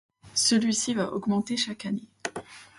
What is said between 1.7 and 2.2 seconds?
année.